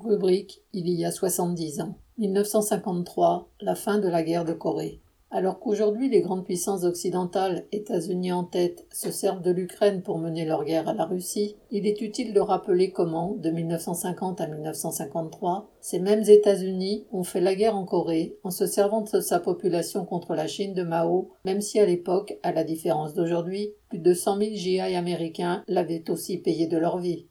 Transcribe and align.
Rubrique 0.00 0.62
Il 0.72 0.88
y 0.88 1.04
a 1.04 1.10
70 1.10 1.80
ans. 1.80 1.96
1953, 2.18 3.48
la 3.60 3.74
fin 3.74 3.98
de 3.98 4.08
la 4.08 4.22
guerre 4.22 4.44
de 4.44 4.52
Corée. 4.52 5.00
Alors 5.30 5.58
qu'aujourd'hui 5.58 6.08
les 6.08 6.22
grandes 6.22 6.44
puissances 6.44 6.84
occidentales, 6.84 7.66
États-Unis 7.72 8.32
en 8.32 8.44
tête, 8.44 8.86
se 8.92 9.10
servent 9.10 9.42
de 9.42 9.50
l'Ukraine 9.50 10.02
pour 10.02 10.18
mener 10.18 10.46
leur 10.46 10.64
guerre 10.64 10.88
à 10.88 10.94
la 10.94 11.04
Russie, 11.04 11.56
il 11.70 11.86
est 11.86 12.00
utile 12.00 12.32
de 12.32 12.40
rappeler 12.40 12.92
comment, 12.92 13.34
de 13.36 13.50
1950 13.50 14.40
à 14.40 14.46
1953, 14.46 15.68
ces 15.80 15.98
mêmes 15.98 16.24
États-Unis 16.26 17.04
ont 17.12 17.24
fait 17.24 17.40
la 17.40 17.54
guerre 17.54 17.76
en 17.76 17.84
Corée 17.84 18.36
en 18.42 18.50
se 18.50 18.66
servant 18.66 19.02
de 19.02 19.20
sa 19.20 19.40
population 19.40 20.06
contre 20.06 20.34
la 20.34 20.46
Chine 20.46 20.74
de 20.74 20.82
Mao, 20.82 21.30
même 21.44 21.60
si 21.60 21.78
à 21.78 21.86
l'époque, 21.86 22.38
à 22.42 22.52
la 22.52 22.64
différence 22.64 23.14
d'aujourd'hui, 23.14 23.72
plus 23.90 23.98
de 23.98 24.14
100 24.14 24.38
000 24.38 24.50
GI 24.54 24.80
américains 24.80 25.62
l'avaient 25.66 26.08
aussi 26.08 26.38
payé 26.38 26.68
de 26.68 26.78
leur 26.78 26.98
vie. 26.98 27.26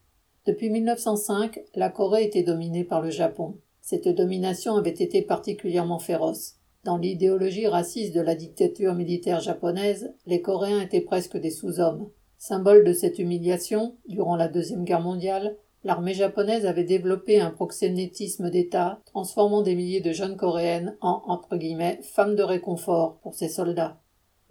Depuis 0.48 0.70
1905, 0.70 1.60
la 1.76 1.90
Corée 1.90 2.24
était 2.24 2.42
dominée 2.42 2.86
par 2.86 3.02
le 3.02 3.10
Japon. 3.10 3.58
Cette 3.82 4.08
domination 4.08 4.78
avait 4.78 4.92
été 4.92 5.22
particulièrement 5.22 6.00
féroce. 6.00 6.56
Dans 6.86 6.96
l'idéologie 6.96 7.68
raciste 7.68 8.16
de 8.16 8.22
la 8.22 8.34
dictature 8.34 8.94
militaire 8.94 9.42
japonaise, 9.42 10.14
les 10.26 10.42
Coréens 10.42 10.80
étaient 10.80 11.02
presque 11.02 11.36
des 11.36 11.52
sous-hommes. 11.52 12.08
Symbole 12.38 12.86
de 12.86 12.94
cette 12.94 13.20
humiliation, 13.20 13.98
durant 14.08 14.38
la 14.38 14.48
Deuxième 14.48 14.86
Guerre 14.86 15.02
mondiale, 15.02 15.58
l'armée 15.84 16.14
japonaise 16.14 16.66
avait 16.66 16.86
développé 16.86 17.42
un 17.42 17.52
proxénétisme 17.52 18.50
d'État, 18.50 19.02
transformant 19.06 19.64
des 19.64 19.76
milliers 19.76 20.00
de 20.00 20.14
jeunes 20.14 20.38
Coréennes 20.38 20.96
en 21.02 21.42
femmes 22.04 22.36
de 22.38 22.44
réconfort 22.44 23.18
pour 23.22 23.36
ses 23.36 23.50
soldats. 23.50 24.00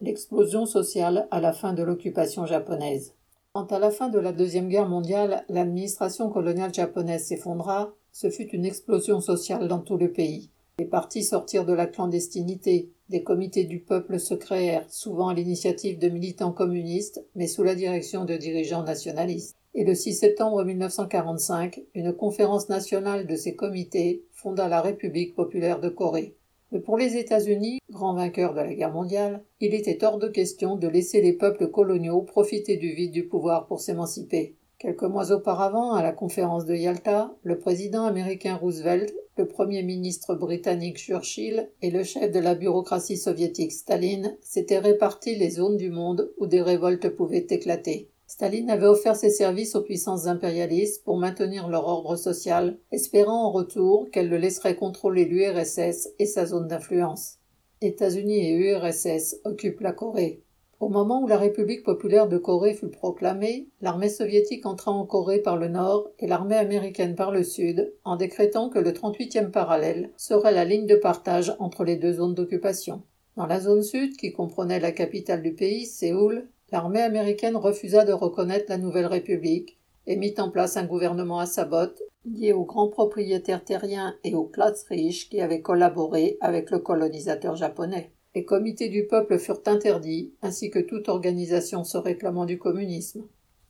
L'explosion 0.02 0.66
sociale 0.66 1.26
à 1.30 1.40
la 1.40 1.54
fin 1.54 1.72
de 1.72 1.82
l'occupation 1.82 2.44
japonaise. 2.44 3.14
Quand 3.56 3.72
à 3.72 3.78
la 3.78 3.90
fin 3.90 4.10
de 4.10 4.18
la 4.18 4.32
Deuxième 4.32 4.68
Guerre 4.68 4.86
mondiale, 4.86 5.46
l'administration 5.48 6.28
coloniale 6.28 6.74
japonaise 6.74 7.24
s'effondra, 7.24 7.94
ce 8.12 8.28
fut 8.28 8.50
une 8.50 8.66
explosion 8.66 9.22
sociale 9.22 9.66
dans 9.66 9.78
tout 9.78 9.96
le 9.96 10.12
pays. 10.12 10.50
Les 10.78 10.84
partis 10.84 11.24
sortirent 11.24 11.64
de 11.64 11.72
la 11.72 11.86
clandestinité, 11.86 12.90
des 13.08 13.22
comités 13.22 13.64
du 13.64 13.80
peuple 13.80 14.20
se 14.20 14.34
créèrent, 14.34 14.84
souvent 14.90 15.28
à 15.28 15.34
l'initiative 15.34 15.98
de 15.98 16.10
militants 16.10 16.52
communistes, 16.52 17.24
mais 17.34 17.46
sous 17.46 17.62
la 17.62 17.74
direction 17.74 18.26
de 18.26 18.36
dirigeants 18.36 18.82
nationalistes. 18.84 19.56
Et 19.72 19.84
le 19.84 19.94
6 19.94 20.12
septembre 20.12 20.62
1945, 20.62 21.80
une 21.94 22.12
conférence 22.12 22.68
nationale 22.68 23.26
de 23.26 23.36
ces 23.36 23.56
comités 23.56 24.26
fonda 24.32 24.68
la 24.68 24.82
République 24.82 25.34
populaire 25.34 25.80
de 25.80 25.88
Corée. 25.88 26.36
Mais 26.72 26.80
pour 26.80 26.96
les 26.96 27.16
États-Unis, 27.16 27.78
grands 27.90 28.14
vainqueurs 28.14 28.52
de 28.52 28.60
la 28.60 28.74
guerre 28.74 28.92
mondiale, 28.92 29.44
il 29.60 29.74
était 29.74 30.04
hors 30.04 30.18
de 30.18 30.28
question 30.28 30.76
de 30.76 30.88
laisser 30.88 31.20
les 31.20 31.32
peuples 31.32 31.68
coloniaux 31.68 32.22
profiter 32.22 32.76
du 32.76 32.92
vide 32.92 33.12
du 33.12 33.26
pouvoir 33.26 33.66
pour 33.66 33.80
s'émanciper. 33.80 34.56
Quelques 34.78 35.04
mois 35.04 35.32
auparavant, 35.32 35.94
à 35.94 36.02
la 36.02 36.12
conférence 36.12 36.66
de 36.66 36.74
Yalta, 36.74 37.34
le 37.42 37.58
président 37.58 38.04
américain 38.04 38.56
Roosevelt 38.56 39.14
le 39.36 39.46
Premier 39.46 39.82
ministre 39.82 40.34
britannique 40.34 40.96
Churchill 40.96 41.68
et 41.82 41.90
le 41.90 42.04
chef 42.04 42.32
de 42.32 42.38
la 42.38 42.54
bureaucratie 42.54 43.18
soviétique 43.18 43.72
Staline 43.72 44.34
s'étaient 44.40 44.78
répartis 44.78 45.36
les 45.36 45.50
zones 45.50 45.76
du 45.76 45.90
monde 45.90 46.32
où 46.38 46.46
des 46.46 46.62
révoltes 46.62 47.10
pouvaient 47.10 47.46
éclater. 47.50 48.10
Staline 48.28 48.70
avait 48.70 48.86
offert 48.86 49.14
ses 49.14 49.30
services 49.30 49.76
aux 49.76 49.82
puissances 49.82 50.26
impérialistes 50.26 51.04
pour 51.04 51.16
maintenir 51.16 51.68
leur 51.68 51.86
ordre 51.86 52.16
social, 52.16 52.76
espérant 52.90 53.44
en 53.44 53.52
retour 53.52 54.10
qu'elles 54.10 54.28
le 54.28 54.36
laisseraient 54.36 54.74
contrôler 54.74 55.24
l'URSS 55.24 56.08
et 56.18 56.26
sa 56.26 56.44
zone 56.44 56.66
d'influence. 56.66 57.38
États-Unis 57.82 58.48
et 58.48 58.52
URSS 58.52 59.36
occupent 59.44 59.80
la 59.80 59.92
Corée. 59.92 60.42
Au 60.80 60.88
moment 60.88 61.22
où 61.22 61.28
la 61.28 61.38
République 61.38 61.84
populaire 61.84 62.28
de 62.28 62.36
Corée 62.36 62.74
fut 62.74 62.90
proclamée, 62.90 63.68
l'armée 63.80 64.08
soviétique 64.08 64.66
entra 64.66 64.90
en 64.90 65.06
Corée 65.06 65.38
par 65.38 65.56
le 65.56 65.68
nord 65.68 66.10
et 66.18 66.26
l'armée 66.26 66.56
américaine 66.56 67.14
par 67.14 67.30
le 67.30 67.44
sud, 67.44 67.94
en 68.04 68.16
décrétant 68.16 68.68
que 68.68 68.78
le 68.78 68.90
38e 68.90 69.50
parallèle 69.50 70.10
serait 70.16 70.52
la 70.52 70.64
ligne 70.64 70.86
de 70.86 70.96
partage 70.96 71.54
entre 71.60 71.84
les 71.84 71.96
deux 71.96 72.14
zones 72.14 72.34
d'occupation. 72.34 73.02
Dans 73.36 73.46
la 73.46 73.60
zone 73.60 73.82
sud, 73.82 74.16
qui 74.16 74.32
comprenait 74.32 74.80
la 74.80 74.92
capitale 74.92 75.42
du 75.42 75.54
pays, 75.54 75.86
Séoul, 75.86 76.48
l'armée 76.72 77.02
américaine 77.02 77.56
refusa 77.56 78.04
de 78.04 78.12
reconnaître 78.12 78.66
la 78.68 78.78
nouvelle 78.78 79.06
République 79.06 79.78
et 80.06 80.16
mit 80.16 80.34
en 80.38 80.50
place 80.50 80.76
un 80.76 80.84
gouvernement 80.84 81.38
à 81.38 81.46
sa 81.46 81.64
botte, 81.64 82.02
lié 82.24 82.52
aux 82.52 82.64
grands 82.64 82.88
propriétaires 82.88 83.64
terriens 83.64 84.14
et 84.24 84.34
aux 84.34 84.46
classes 84.46 84.84
riches 84.88 85.28
qui 85.28 85.40
avaient 85.40 85.62
collaboré 85.62 86.36
avec 86.40 86.70
le 86.70 86.78
colonisateur 86.78 87.56
japonais. 87.56 88.12
Les 88.34 88.44
comités 88.44 88.88
du 88.88 89.06
peuple 89.06 89.38
furent 89.38 89.62
interdits, 89.66 90.34
ainsi 90.42 90.70
que 90.70 90.78
toute 90.78 91.08
organisation 91.08 91.84
se 91.84 91.96
réclamant 91.96 92.44
du 92.44 92.58
communisme. 92.58 93.26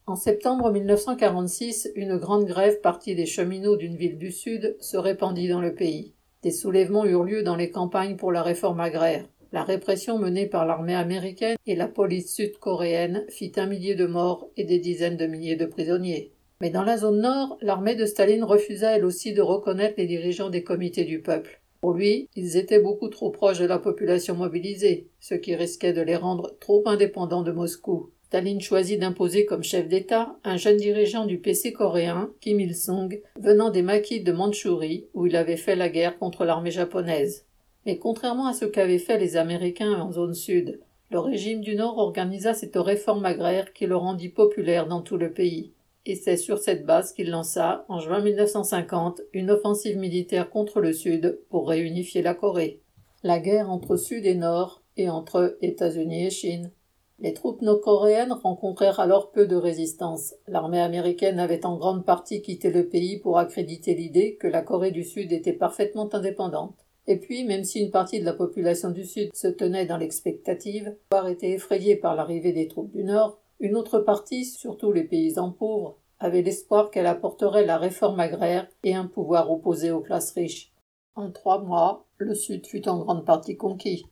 En 0.07 0.17
septembre 0.17 0.71
1946, 0.71 1.91
une 1.95 2.17
grande 2.17 2.47
grève 2.47 2.81
partie 2.81 3.15
des 3.15 3.27
cheminots 3.27 3.77
d'une 3.77 3.97
ville 3.97 4.19
du 4.19 4.33
Sud 4.33 4.77
se 4.81 4.97
répandit 4.97 5.49
dans 5.49 5.61
le 5.61 5.75
pays. 5.75 6.15
Des 6.43 6.51
soulèvements 6.51 7.05
eurent 7.05 7.25
lieu 7.25 7.43
dans 7.43 7.57
les 7.57 7.71
campagnes 7.71 8.17
pour 8.17 8.33
la 8.33 8.43
réforme 8.43 8.81
agraire. 8.81 9.27
La 9.53 9.63
répression 9.63 10.19
menée 10.19 10.47
par 10.47 10.67
l'armée 10.67 10.95
américaine 10.95 11.57
et 11.67 11.77
la 11.77 11.89
police 11.89 12.35
sud-coréenne 12.35 13.25
fit 13.29 13.53
un 13.57 13.67
millier 13.67 13.95
de 13.95 14.07
morts 14.07 14.49
et 14.57 14.65
des 14.65 14.79
dizaines 14.79 15.17
de 15.17 15.27
milliers 15.27 15.57
de 15.57 15.67
prisonniers. 15.67 16.33
Mais 16.61 16.71
dans 16.71 16.83
la 16.83 16.97
zone 16.97 17.21
nord, 17.21 17.59
l'armée 17.61 17.95
de 17.95 18.07
Staline 18.07 18.45
refusa 18.45 18.97
elle 18.97 19.05
aussi 19.05 19.33
de 19.35 19.43
reconnaître 19.43 19.95
les 19.99 20.07
dirigeants 20.07 20.51
des 20.51 20.65
comités 20.65 21.05
du 21.05 21.21
peuple. 21.21 21.61
Pour 21.81 21.93
lui, 21.93 22.29
ils 22.35 22.57
étaient 22.57 22.81
beaucoup 22.81 23.09
trop 23.09 23.31
proches 23.31 23.59
de 23.59 23.67
la 23.67 23.79
population 23.79 24.35
mobilisée, 24.35 25.09
ce 25.21 25.35
qui 25.35 25.55
risquait 25.55 25.93
de 25.93 26.01
les 26.01 26.17
rendre 26.17 26.57
trop 26.59 26.83
indépendants 26.87 27.43
de 27.43 27.53
Moscou. 27.53 28.11
Staline 28.25 28.61
choisit 28.61 28.99
d'imposer 28.99 29.45
comme 29.45 29.63
chef 29.63 29.87
d'État 29.87 30.37
un 30.43 30.57
jeune 30.57 30.79
dirigeant 30.79 31.27
du 31.27 31.39
PC 31.39 31.73
coréen, 31.73 32.33
Kim 32.41 32.59
Il-sung, 32.59 33.21
venant 33.39 33.71
des 33.71 33.83
maquis 33.83 34.21
de 34.21 34.33
Mandchourie, 34.33 35.07
où 35.15 35.27
il 35.27 35.37
avait 35.37 35.57
fait 35.57 35.77
la 35.77 35.89
guerre 35.89 36.19
contre 36.19 36.45
l'armée 36.45 36.73
japonaise. 36.73 37.45
Mais 37.87 37.99
contrairement 37.99 38.49
à 38.49 38.53
ce 38.53 38.67
qu'avaient 38.67 38.99
fait 38.99 39.19
les 39.19 39.37
Américains 39.37 40.01
en 40.01 40.13
zone 40.13 40.35
sud, 40.35 40.81
le 41.11 41.21
régime 41.21 41.63
du 41.63 41.77
Nord 41.77 41.99
organisa 41.99 42.53
cette 42.53 42.77
réforme 42.77 43.25
agraire 43.25 43.73
qui 43.73 43.87
le 43.87 43.97
rendit 43.97 44.29
populaire 44.29 44.87
dans 44.87 45.01
tout 45.01 45.17
le 45.17 45.33
pays 45.33 45.73
et 46.07 46.15
c'est 46.15 46.37
sur 46.37 46.59
cette 46.59 46.87
base 46.87 47.13
qu'il 47.13 47.31
lança, 47.31 47.85
en 47.89 47.99
juin 47.99 48.21
1950, 48.21 49.23
une 49.33 49.51
offensive 49.51 49.99
militaire 49.99 50.49
contre 50.51 50.81
le 50.81 50.93
Sud 50.93 51.41
pour 51.51 51.69
réunifier 51.69 52.23
la 52.23 52.35
Corée. 52.35 52.81
La 53.25 53.41
guerre 53.41 53.71
entre 53.71 53.97
Sud 53.97 54.25
et 54.25 54.37
Nord 54.37 54.83
et 54.97 55.11
entre 55.11 55.59
États-Unis 55.63 56.27
et 56.27 56.31
Chine. 56.31 56.71
Les 57.19 57.35
troupes 57.35 57.61
nord-coréennes 57.61 58.33
rencontrèrent 58.33 59.01
alors 59.01 59.33
peu 59.33 59.47
de 59.47 59.57
résistance. 59.57 60.35
L'armée 60.47 60.81
américaine 60.81 61.41
avait 61.41 61.67
en 61.67 61.77
grande 61.77 62.05
partie 62.05 62.41
quitté 62.41 62.71
le 62.71 62.89
pays 62.89 63.19
pour 63.19 63.39
accréditer 63.39 63.95
l'idée 63.95 64.37
que 64.37 64.47
la 64.47 64.63
Corée 64.63 64.93
du 64.93 65.03
Sud 65.03 65.33
était 65.33 65.55
parfaitement 65.55 66.09
indépendante. 66.15 66.86
Et 67.09 67.19
puis, 67.19 67.45
même 67.45 67.65
si 67.65 67.81
une 67.81 67.91
partie 67.91 68.21
de 68.21 68.25
la 68.25 68.33
population 68.33 68.91
du 68.91 69.05
Sud 69.05 69.31
se 69.35 69.47
tenait 69.47 69.87
dans 69.87 69.97
l'expectative, 69.97 70.97
avoir 71.11 71.29
été 71.29 71.53
effrayée 71.53 71.97
par 71.97 72.17
l'arrivée 72.17 72.53
des 72.53 72.67
troupes 72.67 72.91
du 72.91 73.05
Nord, 73.05 73.39
une 73.61 73.77
autre 73.77 74.01
partie, 74.01 74.45
surtout 74.45 74.93
les 74.93 75.05
paysans 75.05 75.53
pauvres, 75.53 75.99
avait 76.19 76.43
l'espoir 76.43 76.91
qu'elle 76.91 77.07
apporterait 77.07 77.65
la 77.65 77.79
réforme 77.79 78.21
agraire 78.21 78.69
et 78.83 78.95
un 78.95 79.07
pouvoir 79.07 79.51
opposé 79.51 79.91
aux 79.91 80.01
classes 80.01 80.33
riches. 80.33 80.73
En 81.15 81.31
trois 81.31 81.63
mois, 81.63 82.07
le 82.19 82.35
Sud 82.35 82.67
fut 82.67 82.89
en 82.89 82.99
grande 82.99 83.25
partie 83.25 83.57
conquis. 83.57 84.07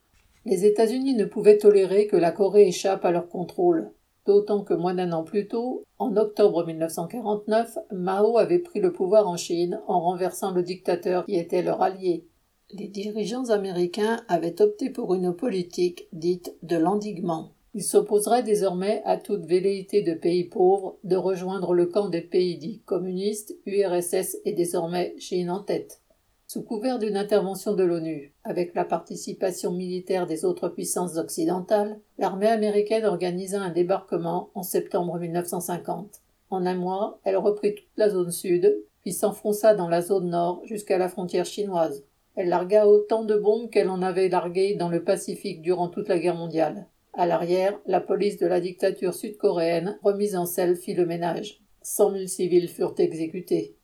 Les 0.44 0.64
États-Unis 0.64 1.14
ne 1.14 1.24
pouvaient 1.24 1.58
tolérer 1.58 2.06
que 2.06 2.16
la 2.16 2.30
Corée 2.30 2.68
échappe 2.68 3.04
à 3.04 3.10
leur 3.10 3.28
contrôle. 3.28 3.90
D'autant 4.26 4.62
que 4.62 4.74
moins 4.74 4.94
d'un 4.94 5.12
an 5.12 5.24
plus 5.24 5.48
tôt, 5.48 5.82
en 5.98 6.16
octobre 6.16 6.64
1949, 6.64 7.78
Mao 7.92 8.38
avait 8.38 8.58
pris 8.58 8.80
le 8.80 8.92
pouvoir 8.92 9.28
en 9.28 9.36
Chine 9.36 9.80
en 9.86 10.00
renversant 10.00 10.52
le 10.52 10.62
dictateur 10.62 11.26
qui 11.26 11.36
était 11.36 11.62
leur 11.62 11.82
allié. 11.82 12.26
Les 12.76 12.88
dirigeants 12.88 13.50
américains 13.50 14.24
avaient 14.26 14.60
opté 14.60 14.90
pour 14.90 15.14
une 15.14 15.32
politique 15.32 16.08
dite 16.12 16.56
de 16.64 16.76
l'endiguement. 16.76 17.52
Il 17.72 17.84
s'opposerait 17.84 18.42
désormais 18.42 19.00
à 19.04 19.16
toute 19.16 19.46
velléité 19.46 20.02
de 20.02 20.12
pays 20.12 20.42
pauvres 20.42 20.98
de 21.04 21.14
rejoindre 21.14 21.72
le 21.72 21.86
camp 21.86 22.08
des 22.08 22.20
pays 22.20 22.58
dits 22.58 22.82
communistes, 22.84 23.54
URSS 23.66 24.38
et 24.44 24.54
désormais 24.54 25.14
Chine 25.18 25.52
en 25.52 25.60
tête. 25.60 26.00
Sous 26.48 26.64
couvert 26.64 26.98
d'une 26.98 27.16
intervention 27.16 27.74
de 27.74 27.84
l'ONU, 27.84 28.34
avec 28.42 28.74
la 28.74 28.84
participation 28.84 29.70
militaire 29.70 30.26
des 30.26 30.44
autres 30.44 30.68
puissances 30.68 31.16
occidentales, 31.16 32.00
l'armée 32.18 32.48
américaine 32.48 33.04
organisa 33.04 33.60
un 33.62 33.70
débarquement 33.70 34.50
en 34.56 34.64
septembre 34.64 35.20
1950. 35.20 36.22
En 36.50 36.66
un 36.66 36.74
mois, 36.74 37.20
elle 37.22 37.36
reprit 37.36 37.76
toute 37.76 37.86
la 37.96 38.10
zone 38.10 38.32
sud, 38.32 38.76
puis 39.02 39.12
s'enfonça 39.12 39.76
dans 39.76 39.88
la 39.88 40.02
zone 40.02 40.30
nord 40.30 40.62
jusqu'à 40.64 40.98
la 40.98 41.08
frontière 41.08 41.46
chinoise. 41.46 42.04
Elle 42.36 42.48
largua 42.48 42.86
autant 42.88 43.24
de 43.24 43.36
bombes 43.36 43.70
qu'elle 43.70 43.88
en 43.88 44.02
avait 44.02 44.28
larguées 44.28 44.74
dans 44.74 44.88
le 44.88 45.04
Pacifique 45.04 45.62
durant 45.62 45.88
toute 45.88 46.08
la 46.08 46.18
guerre 46.18 46.36
mondiale. 46.36 46.88
À 47.12 47.26
l'arrière, 47.26 47.78
la 47.86 48.00
police 48.00 48.38
de 48.38 48.46
la 48.46 48.60
dictature 48.60 49.14
sud-coréenne, 49.14 49.98
remise 50.02 50.34
en 50.34 50.46
selle, 50.46 50.74
fit 50.74 50.94
le 50.94 51.06
ménage. 51.06 51.62
Cent 51.80 52.10
mille 52.10 52.28
civils 52.28 52.68
furent 52.68 52.94
exécutés. 52.98 53.76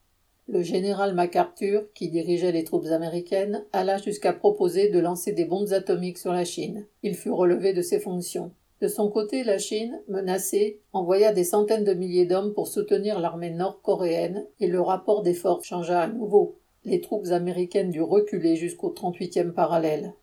Le 0.48 0.62
général 0.62 1.14
MacArthur, 1.14 1.84
qui 1.94 2.08
dirigeait 2.08 2.50
les 2.50 2.64
troupes 2.64 2.86
américaines, 2.86 3.64
alla 3.72 3.98
jusqu'à 3.98 4.32
proposer 4.32 4.88
de 4.88 4.98
lancer 4.98 5.30
des 5.30 5.44
bombes 5.44 5.72
atomiques 5.72 6.18
sur 6.18 6.32
la 6.32 6.44
Chine. 6.44 6.88
Il 7.04 7.14
fut 7.14 7.30
relevé 7.30 7.72
de 7.72 7.82
ses 7.82 8.00
fonctions. 8.00 8.50
De 8.80 8.88
son 8.88 9.10
côté, 9.10 9.44
la 9.44 9.58
Chine, 9.58 10.02
menacée, 10.08 10.80
envoya 10.92 11.32
des 11.32 11.44
centaines 11.44 11.84
de 11.84 11.94
milliers 11.94 12.26
d'hommes 12.26 12.52
pour 12.52 12.66
soutenir 12.66 13.20
l'armée 13.20 13.50
nord-coréenne 13.50 14.46
et 14.58 14.66
le 14.66 14.80
rapport 14.80 15.22
des 15.22 15.34
forces 15.34 15.66
changea 15.66 16.00
à 16.00 16.08
nouveau. 16.08 16.59
Les 16.84 17.00
troupes 17.02 17.26
américaines 17.26 17.90
durent 17.90 18.08
reculer 18.08 18.56
jusqu'au 18.56 18.90
38e 18.90 19.52
parallèle. 19.52 20.14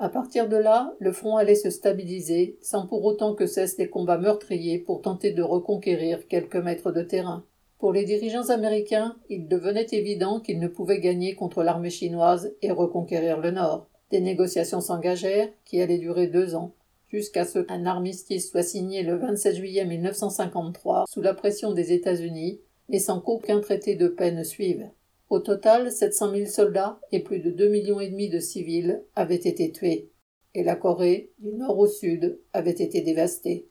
À 0.00 0.08
partir 0.08 0.48
de 0.48 0.56
là, 0.56 0.94
le 0.98 1.12
front 1.12 1.36
allait 1.36 1.54
se 1.54 1.70
stabiliser, 1.70 2.58
sans 2.62 2.86
pour 2.86 3.04
autant 3.04 3.34
que 3.34 3.46
cessent 3.46 3.78
les 3.78 3.88
combats 3.88 4.18
meurtriers 4.18 4.78
pour 4.78 5.02
tenter 5.02 5.30
de 5.30 5.42
reconquérir 5.42 6.26
quelques 6.26 6.56
mètres 6.56 6.90
de 6.90 7.02
terrain. 7.02 7.44
Pour 7.78 7.92
les 7.92 8.04
dirigeants 8.04 8.50
américains, 8.50 9.16
il 9.28 9.46
devenait 9.46 9.86
évident 9.92 10.40
qu'ils 10.40 10.58
ne 10.58 10.68
pouvaient 10.68 11.00
gagner 11.00 11.34
contre 11.34 11.62
l'armée 11.62 11.90
chinoise 11.90 12.54
et 12.60 12.72
reconquérir 12.72 13.38
le 13.38 13.52
Nord. 13.52 13.86
Des 14.10 14.20
négociations 14.20 14.80
s'engagèrent, 14.80 15.50
qui 15.64 15.80
allaient 15.80 15.98
durer 15.98 16.26
deux 16.26 16.56
ans, 16.56 16.72
jusqu'à 17.08 17.44
ce 17.44 17.58
qu'un 17.60 17.86
armistice 17.86 18.50
soit 18.50 18.62
signé 18.62 19.02
le 19.02 19.16
27 19.16 19.54
juillet 19.54 19.84
1953 19.84 21.04
sous 21.08 21.20
la 21.20 21.34
pression 21.34 21.72
des 21.72 21.92
États-Unis, 21.92 22.60
mais 22.88 22.98
sans 22.98 23.20
qu'aucun 23.20 23.60
traité 23.60 23.94
de 23.94 24.08
paix 24.08 24.32
ne 24.32 24.42
suive. 24.42 24.88
Au 25.30 25.38
total, 25.38 25.92
700 25.92 26.32
000 26.34 26.46
soldats 26.46 27.00
et 27.12 27.20
plus 27.20 27.38
de 27.38 27.50
2 27.50 27.68
millions 27.68 28.00
et 28.00 28.10
demi 28.10 28.28
de 28.28 28.40
civils 28.40 29.04
avaient 29.14 29.36
été 29.36 29.70
tués, 29.70 30.10
et 30.54 30.64
la 30.64 30.74
Corée, 30.74 31.30
du 31.38 31.52
nord 31.52 31.78
au 31.78 31.86
sud, 31.86 32.40
avait 32.52 32.70
été 32.72 33.00
dévastée. 33.00 33.68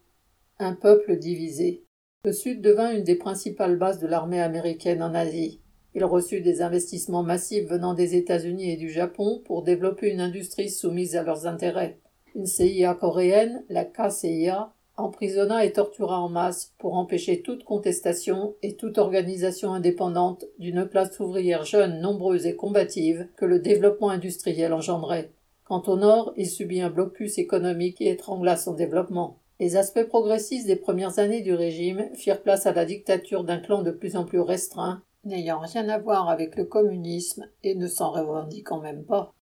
Un 0.58 0.74
peuple 0.74 1.18
divisé. 1.18 1.84
Le 2.24 2.32
Sud 2.32 2.62
devint 2.62 2.94
une 2.94 3.04
des 3.04 3.16
principales 3.16 3.76
bases 3.76 3.98
de 3.98 4.06
l'armée 4.06 4.40
américaine 4.40 5.02
en 5.02 5.14
Asie. 5.14 5.60
Il 5.94 6.04
reçut 6.04 6.40
des 6.40 6.62
investissements 6.62 7.22
massifs 7.22 7.68
venant 7.68 7.92
des 7.92 8.14
États-Unis 8.14 8.72
et 8.72 8.76
du 8.76 8.88
Japon 8.88 9.42
pour 9.44 9.62
développer 9.62 10.10
une 10.10 10.20
industrie 10.20 10.70
soumise 10.70 11.14
à 11.14 11.22
leurs 11.22 11.46
intérêts. 11.46 12.00
Une 12.34 12.46
CIA 12.46 12.94
coréenne, 12.94 13.64
la 13.68 13.84
KCIA, 13.84 14.72
emprisonna 15.00 15.64
et 15.64 15.72
tortura 15.72 16.20
en 16.20 16.28
masse 16.28 16.72
pour 16.78 16.94
empêcher 16.94 17.42
toute 17.42 17.64
contestation 17.64 18.54
et 18.62 18.76
toute 18.76 18.98
organisation 18.98 19.72
indépendante 19.72 20.44
d'une 20.58 20.86
classe 20.86 21.18
ouvrière 21.20 21.64
jeune, 21.64 22.00
nombreuse 22.00 22.46
et 22.46 22.56
combative 22.56 23.26
que 23.36 23.44
le 23.44 23.58
développement 23.58 24.10
industriel 24.10 24.72
engendrait. 24.72 25.30
Quant 25.64 25.82
au 25.86 25.96
Nord, 25.96 26.32
il 26.36 26.48
subit 26.48 26.80
un 26.80 26.90
blocus 26.90 27.38
économique 27.38 27.98
qui 27.98 28.08
étrangla 28.08 28.56
son 28.56 28.74
développement. 28.74 29.38
Les 29.60 29.76
aspects 29.76 30.04
progressistes 30.04 30.66
des 30.66 30.76
premières 30.76 31.18
années 31.18 31.42
du 31.42 31.54
régime 31.54 32.08
firent 32.14 32.42
place 32.42 32.66
à 32.66 32.72
la 32.72 32.84
dictature 32.84 33.44
d'un 33.44 33.58
clan 33.58 33.82
de 33.82 33.90
plus 33.90 34.16
en 34.16 34.24
plus 34.24 34.40
restreint, 34.40 35.02
n'ayant 35.24 35.60
rien 35.60 35.88
à 35.88 35.98
voir 35.98 36.28
avec 36.28 36.56
le 36.56 36.64
communisme 36.64 37.46
et 37.62 37.74
ne 37.74 37.86
s'en 37.86 38.10
revendiquant 38.10 38.80
même 38.80 39.04
pas. 39.04 39.34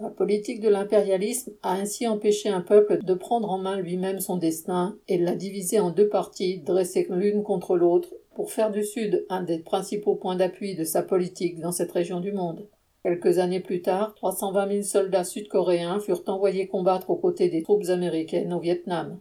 La 0.00 0.10
politique 0.10 0.60
de 0.60 0.68
l'impérialisme 0.68 1.54
a 1.64 1.72
ainsi 1.72 2.06
empêché 2.06 2.48
un 2.48 2.60
peuple 2.60 3.02
de 3.02 3.14
prendre 3.14 3.50
en 3.50 3.58
main 3.58 3.80
lui-même 3.80 4.20
son 4.20 4.36
destin 4.36 4.96
et 5.08 5.18
l'a 5.18 5.34
divisé 5.34 5.80
en 5.80 5.90
deux 5.90 6.08
parties 6.08 6.58
dressées 6.58 7.08
l'une 7.10 7.42
contre 7.42 7.76
l'autre 7.76 8.14
pour 8.36 8.52
faire 8.52 8.70
du 8.70 8.84
Sud 8.84 9.26
un 9.28 9.42
des 9.42 9.58
principaux 9.58 10.14
points 10.14 10.36
d'appui 10.36 10.76
de 10.76 10.84
sa 10.84 11.02
politique 11.02 11.58
dans 11.58 11.72
cette 11.72 11.90
région 11.90 12.20
du 12.20 12.30
monde. 12.30 12.68
Quelques 13.02 13.38
années 13.38 13.58
plus 13.58 13.82
tard, 13.82 14.14
320 14.14 14.68
000 14.70 14.82
soldats 14.82 15.24
sud-coréens 15.24 15.98
furent 15.98 16.22
envoyés 16.28 16.68
combattre 16.68 17.10
aux 17.10 17.16
côtés 17.16 17.48
des 17.48 17.64
troupes 17.64 17.88
américaines 17.88 18.52
au 18.52 18.60
Vietnam. 18.60 19.18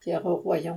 Pierre 0.00 0.24
Royan. 0.24 0.76